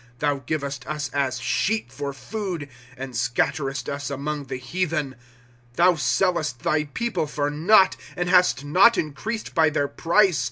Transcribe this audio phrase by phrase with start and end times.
[0.15, 2.67] ^' Thou givest us as sheep for food,
[2.97, 5.11] And scatterest us among the heathen.
[5.73, 10.39] ^^ Thou sellest thy people for naught, And hast not increased by their price.